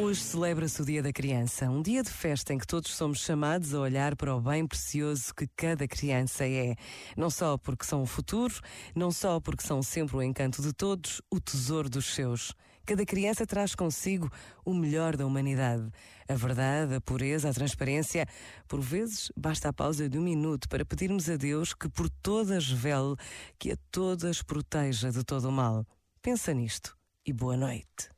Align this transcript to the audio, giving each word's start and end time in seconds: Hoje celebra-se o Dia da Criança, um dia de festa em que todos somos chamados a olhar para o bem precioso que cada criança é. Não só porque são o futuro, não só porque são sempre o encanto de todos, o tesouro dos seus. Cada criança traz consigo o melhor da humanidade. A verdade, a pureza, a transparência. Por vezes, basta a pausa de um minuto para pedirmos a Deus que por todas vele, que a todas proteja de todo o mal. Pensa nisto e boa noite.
Hoje 0.00 0.20
celebra-se 0.20 0.80
o 0.80 0.84
Dia 0.84 1.02
da 1.02 1.12
Criança, 1.12 1.68
um 1.68 1.82
dia 1.82 2.04
de 2.04 2.08
festa 2.08 2.54
em 2.54 2.58
que 2.58 2.66
todos 2.66 2.94
somos 2.94 3.18
chamados 3.18 3.74
a 3.74 3.80
olhar 3.80 4.14
para 4.14 4.32
o 4.32 4.40
bem 4.40 4.64
precioso 4.64 5.34
que 5.34 5.48
cada 5.56 5.88
criança 5.88 6.46
é. 6.46 6.76
Não 7.16 7.28
só 7.28 7.58
porque 7.58 7.84
são 7.84 8.02
o 8.02 8.06
futuro, 8.06 8.54
não 8.94 9.10
só 9.10 9.40
porque 9.40 9.66
são 9.66 9.82
sempre 9.82 10.16
o 10.16 10.22
encanto 10.22 10.62
de 10.62 10.72
todos, 10.72 11.20
o 11.28 11.40
tesouro 11.40 11.90
dos 11.90 12.14
seus. 12.14 12.54
Cada 12.86 13.04
criança 13.04 13.44
traz 13.44 13.74
consigo 13.74 14.30
o 14.64 14.72
melhor 14.72 15.16
da 15.16 15.26
humanidade. 15.26 15.90
A 16.28 16.34
verdade, 16.34 16.94
a 16.94 17.00
pureza, 17.00 17.50
a 17.50 17.52
transparência. 17.52 18.24
Por 18.68 18.80
vezes, 18.80 19.32
basta 19.36 19.68
a 19.68 19.72
pausa 19.72 20.08
de 20.08 20.16
um 20.16 20.22
minuto 20.22 20.68
para 20.68 20.84
pedirmos 20.84 21.28
a 21.28 21.36
Deus 21.36 21.74
que 21.74 21.88
por 21.88 22.08
todas 22.08 22.70
vele, 22.70 23.16
que 23.58 23.72
a 23.72 23.76
todas 23.90 24.42
proteja 24.42 25.10
de 25.10 25.24
todo 25.24 25.48
o 25.48 25.52
mal. 25.52 25.84
Pensa 26.22 26.54
nisto 26.54 26.96
e 27.26 27.32
boa 27.32 27.56
noite. 27.56 28.17